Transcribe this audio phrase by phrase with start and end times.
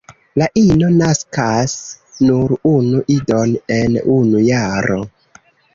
[0.41, 1.75] La ino naskas
[2.31, 5.03] nur unu idon en unu jaro.